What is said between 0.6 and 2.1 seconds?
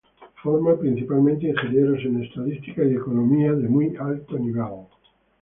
principalmente ingenieros